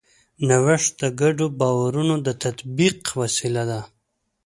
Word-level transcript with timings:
نوښت 0.47 0.91
د 1.01 1.03
ګډو 1.21 1.45
باورونو 1.59 2.15
د 2.25 2.27
تطبیق 2.43 2.97
وسیله 3.19 3.63
ده. 3.71 3.81